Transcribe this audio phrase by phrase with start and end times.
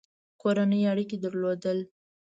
[0.41, 1.79] کورني اړیکي درلودل.